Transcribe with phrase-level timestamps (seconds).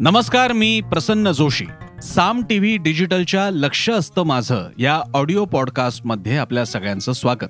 [0.00, 1.66] नमस्कार मी प्रसन्न जोशी.
[2.02, 7.48] साम टीव्ही डिजिटलच्या लक्ष असतं माझं या ऑडिओ पॉडकास्टमध्ये आपल्या सगळ्यांचं स्वागत.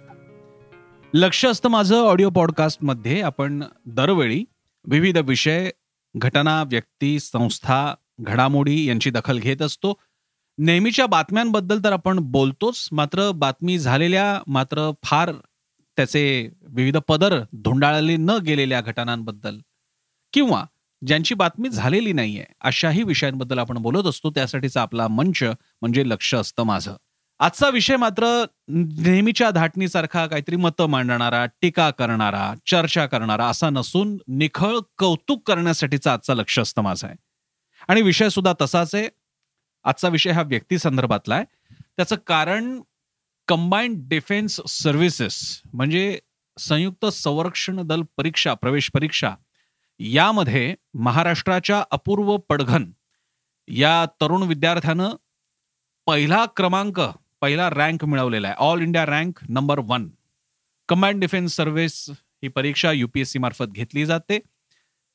[1.14, 4.44] लक्ष असतं माझं ऑडिओ पॉडकास्टमध्ये आपण दरवेळी
[4.84, 5.70] विविध विषय
[6.16, 9.94] घटना व्यक्ती संस्था घडामोडी यांची दखल घेत असतो.
[10.58, 15.32] नेहमीच्या बातम्यांबद्दल तर आपण बोलतोच मात्र बातमी झालेल्या मात्र फार
[15.96, 19.58] त्याचे विविध पदर धुंडाळले न गेलेल्या घटनांबद्दल.
[20.32, 20.64] किंवा
[21.06, 25.42] ज्यांची बातमी झालेली नाहीये अशाही विषयांबद्दल आपण बोलत असतो त्यासाठीचा आपला मंच
[25.82, 26.96] म्हणजे लक्ष असतं माझं.
[27.38, 34.78] आजचा विषय मात्र नेहमीच्या धाटणीसारखा काहीतरी मतं मांडणारा टीका करणारा चर्चा करणारा असा नसून निखळ
[34.98, 37.16] कौतुक करण्यासाठीचा आजचा लक्ष असतं माझं आहे.
[37.88, 39.08] आणि विषय सुद्धा तसाच आहे.
[39.84, 41.44] आजचा विषय हा व्यक्ती संदर्भातला आहे.
[41.96, 42.80] त्याचं कारण
[43.48, 46.18] कंबाईंड डिफेन्स सर्व्हिसेस म्हणजे
[46.58, 49.34] संयुक्त संरक्षण दल परीक्षा प्रवेश परीक्षा
[50.00, 52.90] यामध्ये महाराष्ट्राच्या अपूर्व पडघन
[53.68, 55.10] या तरुण विद्यार्थ्यानं
[56.06, 57.00] पहिला क्रमांक
[57.40, 58.56] पहिला रँक मिळवलेला आहे.
[58.58, 60.08] All India rank number one
[60.88, 64.38] combined defence service ही परीक्षा युपीएससी मार्फत घेतली जाते.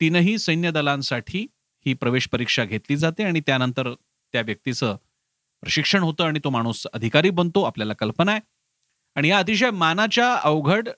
[0.01, 1.47] तीनही सैन्य दलांसाठी
[1.85, 3.93] ही प्रवेश परीक्षा घेतली जाते आणि त्यानंतर
[4.33, 4.95] त्या व्यक्तीचं
[5.61, 8.41] प्रशिक्षण होतं आणि तो माणूस अधिकारी बनतो आपल्याला कल्पना आहे.
[9.15, 10.89] आणि या अतिशय मानाच्या अवघड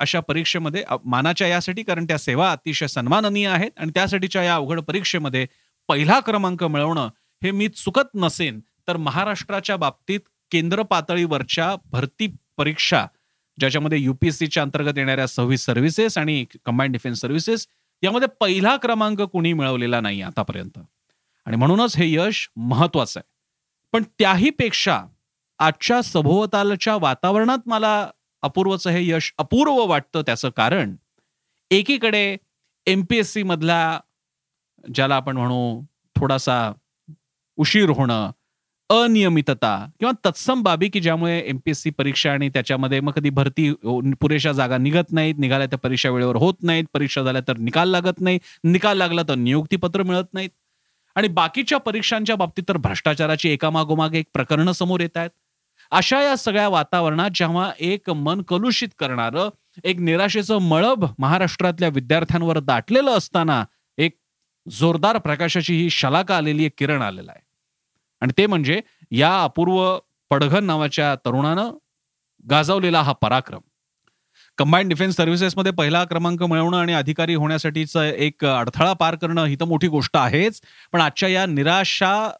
[0.00, 5.46] अशा परीक्षेमध्ये मानाच्या यासाठी कारण त्या सेवा अतिशय सन्माननीय आहेत आणि त्यासाठीच्या या अवघड परीक्षेमध्ये
[5.88, 7.08] पहिला क्रमांक मिळवणं
[7.42, 13.06] हे मी चुकत नसेन तर महाराष्ट्राच्या बाबतीत केंद्र पातळीवरच्या भरती परीक्षा
[13.60, 17.66] ज्याच्यामध्ये युपीएससीच्या अंतर्गत येणाऱ्या सव्वीस सर्व्हिसेस आणि कंबाईंड डिफेन्स सर्व्हिसेस
[18.02, 20.78] यामध्ये पहिला क्रमांक कुणी मिळवलेला नाही आतापर्यंत.
[21.46, 23.32] आणि म्हणूनच हे यश महत्वाचं आहे.
[23.92, 25.02] पण त्याही पेक्षा
[25.58, 28.10] आजच्या सभोवतालच्या वातावरणात मला
[28.42, 30.96] अपूर्वचं हे यश अपूर्व वाटतं त्याचं कारण
[31.70, 32.36] एकीकडे
[32.86, 34.00] एमपीएससी मधला
[34.94, 35.82] ज्याला आपण म्हणू
[36.16, 36.72] थोडासा
[37.56, 38.30] उशीर होणं
[38.90, 44.52] अनियमितता किंवा तत्सम बाबी की ज्यामुळे एमपीएससी परीक्षा आणि त्याच्यामध्ये मग कधी भरती हो, पुरेशा
[44.52, 48.38] जागा निघत नाहीत निघाल्या तर परीक्षा वेळेवर होत नाहीत परीक्षा झाल्या तर निकाल लागत नाही
[48.64, 50.50] निकाल लागला तर नियुक्तीपत्र मिळत नाहीत.
[51.16, 55.30] आणि बाकीच्या परीक्षांच्या बाबतीत तर भ्रष्टाचाराची एकामागोमाग एक प्रकरणं समोर येत आहेत.
[55.90, 59.48] अशा या सगळ्या वातावरणात जेव्हा एक मन कलुषित करणारं
[59.84, 63.64] एक निराशेचं मळब महाराष्ट्रातल्या विद्यार्थ्यांवर दाटलेलं असताना
[63.98, 64.18] एक
[64.70, 67.42] जोरदार प्रकाशाची ही शलाका आलेली एक किरण आलेला आहे.
[68.20, 68.80] आणि ते म्हणजे
[69.10, 69.98] या अपूर्व
[70.30, 71.70] पडघन नावाच्या तरुणानं
[72.50, 73.60] गाजवलेला हा पराक्रम.
[74.58, 79.64] कंबाईंड डिफेन्स सर्व्हिसेसमध्ये पहिला क्रमांक मिळवणं आणि अधिकारी होण्यासाठीच एक अडथळा पार करणं ही तर
[79.64, 80.60] मोठी गोष्ट आहेच.
[80.92, 82.30] पण आजच्या या निराशा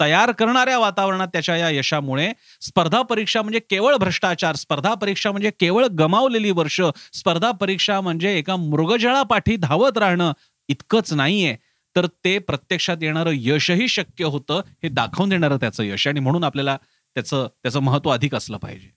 [0.00, 5.86] तयार करणाऱ्या वातावरणात त्याच्या या यशामुळे स्पर्धा परीक्षा म्हणजे केवळ भ्रष्टाचार स्पर्धा परीक्षा म्हणजे केवळ
[5.86, 6.80] गमावलेली वर्ष
[7.12, 10.32] स्पर्धा परीक्षा म्हणजे एका मृगजळापाठी धावत राहणं
[10.68, 11.56] इतकंच नाहीये.
[11.96, 16.08] तर ते प्रत्यक्षात येणारं यशही शक्य होतं हे दाखवून देणारं त्याचं यश.
[16.08, 16.76] आणि म्हणून आपल्याला
[17.14, 18.88] त्याचं त्याचं महत्त्व अधिक असलं पाहिजे.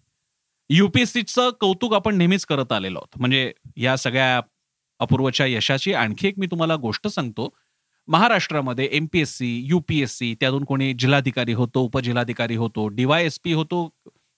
[0.70, 3.20] युपीएससीचं कौतुक आपण नेहमीच करत आलेलो आहोत.
[3.20, 4.42] म्हणजे या सगळ्या
[5.00, 7.56] अपूर्वच्या यशाची आणखी एक मी तुम्हाला गोष्ट सांगतो.
[8.12, 13.96] महाराष्ट्रामध्ये एमपीएससी सी त्यातून कोणी जिल्हाधिकारी होतो उपजिल्हाधिकारी होतो डीवायएसपी होतो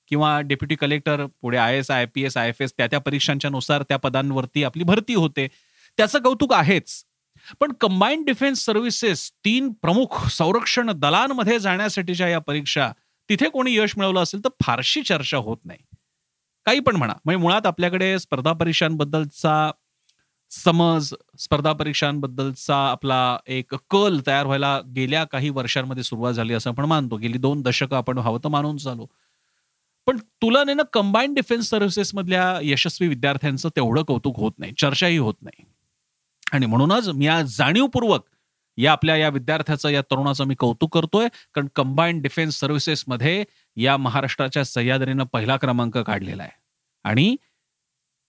[0.08, 3.50] किंवा डेप्युटी कलेक्टर पुढे I S I P S I F S त्या त्या परीक्षांच्या
[3.52, 5.48] नुसार त्या पदांवरती आपली भरती होते.
[5.98, 7.04] त्याचं कौतुक आहेच.
[7.60, 12.92] पण कंबाईंड डिफेन्स सर्व्हिसेस तीन प्रमुख संरक्षण दलांमध्ये जाण्यासाठीच्या या परीक्षा
[13.30, 15.80] तिथे कोणी यश मिळवलं असेल तर फारशी चर्चा होत नाही.
[16.66, 17.14] काही पण म्हणा.
[17.26, 19.72] म्हणजे मुळात आपल्याकडे स्पर्धा परीक्षांबद्दलचा
[20.54, 26.86] समज स्पर्धा परीक्षांबद्दलचा आपला एक कल तयार व्हायला गेल्या काही वर्षांमध्ये सुरुवात झाली असं आपण
[26.86, 27.18] मानतो.
[27.18, 29.06] गेली दोन दशकं आपण हवं तर मानून चालू.
[30.06, 34.72] पण तुलनेनं कंबाईंड डिफेन्स सर्व्हिसेस मधल्या यशस्वी विद्यार्थ्यांचं तेवढं कौतुक होत नाही.
[34.78, 35.64] चर्चाही होत नाही.
[36.52, 38.26] आणि म्हणूनच मी आज जाणीवपूर्वक
[38.78, 41.28] या आपल्या या विद्यार्थ्याचं या तरुणाचं मी कौतुक करतोय.
[41.54, 43.44] कारण कंबाईंड डिफेन्स सर्व्हिसेसमध्ये
[43.76, 46.52] या महाराष्ट्राच्या सह्याद्रीनं पहिला क्रमांक काढलेला आहे.
[47.04, 47.36] आणि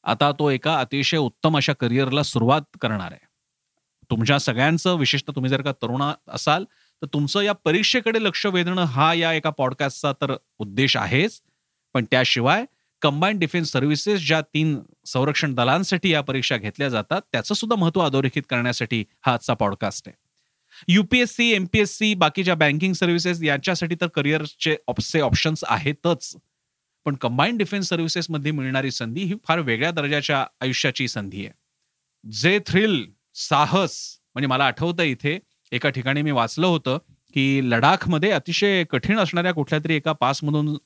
[0.04, 3.26] आता तो एका अतिशय उत्तम अशा करिअरला सुरुवात करणार आहे.
[4.10, 6.64] तुमच्या सगळ्यांचं विशेषतः तुम्ही जर का तरुण असाल
[7.02, 11.40] तर तुमचं या परीक्षेकडे लक्ष वेधणं हा या एका पॉडकास्टचा तर उद्देश आहेच.
[11.94, 12.64] पण त्याशिवाय
[13.02, 18.42] कंबाईंड डिफेन्स सर्व्हिसेस ज्या तीन संरक्षण दलांसाठी या परीक्षा घेतल्या जातात त्याचं सुद्धा महत्त्व अधोरेखित
[18.50, 20.16] करण्यासाठी हा आजचा पॉडकास्ट आहे.
[20.88, 24.76] युपीएससी एमपीएससी बाकीच्या बँकिंग सर्व्हिसेस यांच्यासाठी तर करिअरचे
[25.20, 26.36] ऑप्शन्स आहेतच.
[27.04, 31.50] पण कंबाईंड डिफेन्स सर्व्हिसेसमध्ये मिळणारी संधी ही फार वेगळ्या दर्जाच्या आयुष्याची संधी आहे.
[32.30, 35.38] जे थ्रिल साहस म्हणजे मला आठवतं इथे
[35.72, 36.98] एका ठिकाणी मी वाचलं होतं
[37.34, 40.76] की लडाखमध्ये अतिशय कठीण असणाऱ्या कुठल्या तरी एका पासमधून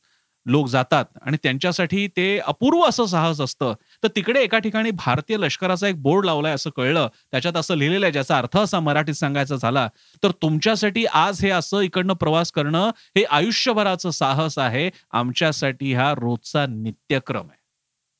[0.48, 3.74] लोक जातात आणि त्यांच्यासाठी ते अपूर्व असं साहस असतं.
[4.02, 7.08] तर तिकडे एका ठिकाणी भारतीय लष्कराचा एक बोर्ड लावलाय असं कळलं.
[7.30, 9.88] त्याच्यात असं लिहिलेलं आहे ज्याचा अर्थ असा मराठीत सांगायचा झाला
[10.22, 14.90] तर तुमच्यासाठी आज हे असं इकडनं प्रवास करणं हे आयुष्यभराचं साहस आहे.
[15.12, 17.58] आमच्यासाठी हा रोजचा नित्यक्रम आहे.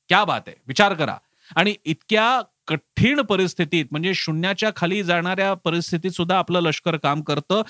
[0.09, 0.57] क्या बात आहे.
[0.67, 1.17] विचार करा.
[1.57, 7.63] आणि इतक्या कठीण परिस्थितीत म्हणजे शून्याच्या खाली जाणाऱ्या परिस्थितीत सुद्धा आपलं लष्कर काम करतं.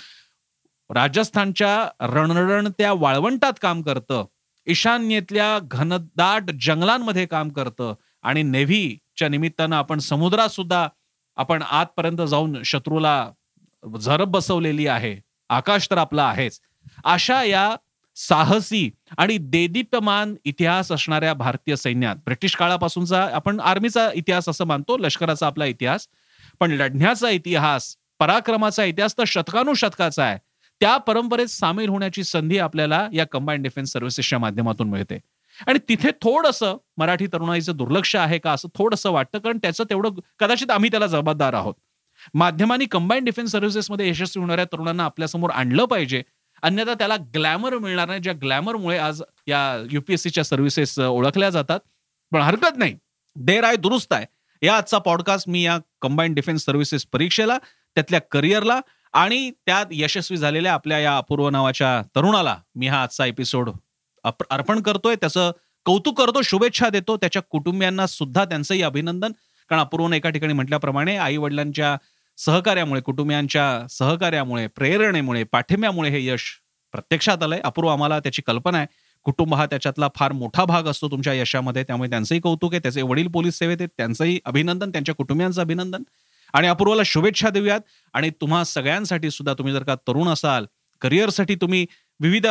[0.91, 4.25] राजस्थानच्या रणरणत्या वाळवंटात काम करतं.
[4.69, 10.89] ईशान्येतल्या घनदाट जंगलांमध्ये काम करतं आणि नेव्हीच्या निमित्तानं आपण समुद्रात सुद्धा
[11.37, 13.31] आपण आतपर्यंत जाऊन शत्रूला
[14.01, 15.17] झरब बसवलेली आहे.
[15.49, 16.61] आकाश तर आपला आहेच.
[17.05, 17.77] अशा या
[18.17, 25.47] साहसी आणि देदीप्यमान इतिहास असणाऱ्या भारतीय सैन्यात ब्रिटिश काळापासूनचा आपण आर्मीचा इतिहास असं मानतो लष्कराचा
[25.47, 26.07] आपला इतिहास
[26.61, 30.39] पण लढण्याचा इतिहास पराक्रमाचा इतिहास तर शतकानुशतकाचा आहे.
[30.81, 35.19] त्या परंपरेत सामील होण्याची संधी आपल्याला या कंबाईंड डिफेन्स सर्व्हिसेसच्या माध्यमातून मिळते.
[35.67, 40.71] आणि तिथे थोडंसं मराठी तरुणाईचं दुर्लक्ष आहे का असं थोडंसं वाटतं कारण त्याचं तेवढं कदाचित
[40.71, 41.75] आम्ही त्याला जबाबदार आहोत.
[42.35, 46.23] माध्यमांनी कंबाईंड डिफेन्स सर्व्हिसेसमध्ये यशस्वी होणाऱ्या तरुणांना आपल्यासमोर आणलं पाहिजे.
[46.63, 51.81] अन्यथा त्याला ग्लॅमर मिळणार नाही ज्या ग्लॅमरमुळे आज या युपीएससीच्या सर्व्हिसेस ओळखल्या जातात.
[52.33, 52.97] पण हरकत नाही.
[53.37, 54.27] देर आहे दुरुस्त आहे
[54.67, 57.59] या आजचा पॉडकास्ट मी या कंबाईंड डिफेन्स सर्व्हिसेस परीक्षेला
[57.95, 58.81] त्यातल्या करिअरला
[59.13, 63.71] आणि त्यात यशस्वी झालेल्या आपल्या या अपूर्व नावाच्या तरुणाला मी हा आजचा एपिसोड
[64.51, 65.15] अर्पण करतोय.
[65.15, 65.51] त्याचं
[65.85, 67.17] कौतुक करतो शुभेच्छा देतो.
[67.17, 69.33] त्याच्या कुटुंबियांना सुद्धा त्यांचंही अभिनंदन.
[69.69, 71.97] कारण अपूर्वनं एका ठिकाणी म्हटल्याप्रमाणे आई वडिलांच्या
[72.37, 76.45] सहकार्यामुळे कुटुंबियांच्या सहकार्यामुळे प्रेरणेमुळे पाठिंब्यामुळे हे यश
[76.93, 77.61] प्रत्यक्षात आलंय.
[77.65, 78.87] अपूर्व आम्हाला त्याची कल्पना आहे.
[79.25, 81.83] कुटुंब हा त्याच्यातला फार मोठा भाग असतो तुमच्या यशामध्ये.
[81.83, 82.81] त्यामुळे त्यांचंही कौतुक आहे.
[82.81, 83.89] त्याचे वडील पोलीस सेवेत आहेत.
[83.97, 84.91] त्यांचंही अभिनंदन.
[84.91, 86.03] त्यांच्या कुटुंबियांचं अभिनंदन.
[86.53, 87.81] आणि अपूर्वाला शुभेच्छा देऊयात.
[88.15, 90.67] आणि तुम्हा सगळ्यांसाठी सुद्धा तुम्ही जर का तरुण असाल
[91.01, 91.87] करिअरसाठी तुम्ही
[92.21, 92.47] विविध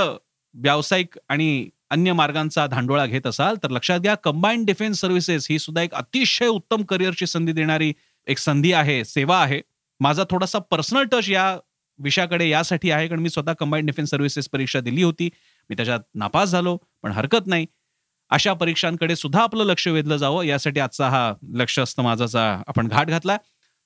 [0.55, 5.81] व्यावसायिक आणि अन्य मार्गांचा धांडोळा घेत असाल तर लक्षात घ्या कंबाईंड डिफेन्स सर्व्हिसेस ही सुद्धा
[5.81, 7.93] एक अतिशय उत्तम करिअरची संधी देणारी
[8.27, 9.61] एक संधी आहे सेवा आहे.
[9.99, 11.57] माझा थोडासा पर्सनल टच या
[11.99, 15.29] विषयाकडे यासाठी आहे कारण मी स्वतः कंबाईंड डिफेन्स सर्व्हिसेस परीक्षा दिली होती.
[15.69, 17.65] मी त्याच्यात नापास झालो पण हरकत नाही.
[18.29, 23.07] अशा परीक्षांकडे सुद्धा आपलं लक्ष वेधलं जावं यासाठी आजचा हा लक्ष असतं माझाचा आपण घाट
[23.07, 23.37] घातला.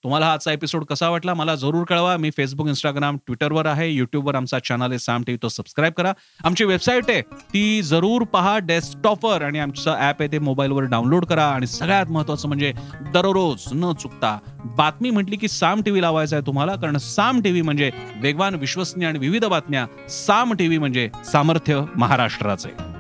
[0.04, 2.16] तुम्हाला हा आजचा एपिसोड कसा वाटला मला जरूर कळवा.
[2.18, 3.90] मी फेसबुक इंस्टाग्राम ट्विटरवर आहे.
[3.90, 6.14] युट्यूबवर आमचा चॅनल आहे साम टीव्ही तो सबस्क्राईब करा.
[6.44, 7.22] आमची वेबसाईट आहे.
[7.22, 11.46] ती जरूर पहा डेस्कटॉपवर आणि आमचं ॲप आहे ते मोबाईलवर डाउनलोड करा.
[11.46, 12.74] आणि सगळ्यात महत्वाचं म्हणजे
[13.14, 14.38] दररोज न चुकता
[14.78, 16.76] बातमी म्हटली की साम टीव्ही लावायचा आहे तुम्हाला.
[16.76, 22.91] कारण साम टीव्ही म्हणजे वेगवान विश्वसनीय आणि विविध बातम्या साम टीव्ही म्हणजे सामर्थ्य महाराष्ट्राचे.